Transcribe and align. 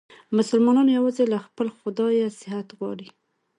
مسلمانان 0.37 0.87
یووازې 0.95 1.23
له 1.33 1.37
خپل 1.45 1.67
خدایه 1.77 2.27
صحت 2.39 2.67
غواړي. 2.77 3.07